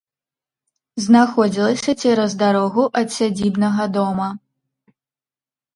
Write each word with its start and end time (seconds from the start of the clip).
Знаходзілася 1.07 1.91
цераз 2.05 2.31
дарогу 2.43 2.83
ад 3.03 3.07
сядзібнага 3.19 3.83
дома. 4.01 4.27